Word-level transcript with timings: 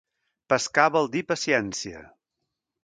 Pescar 0.53 0.87
vol 0.95 1.11
dir 1.17 1.21
paciència. 1.33 2.05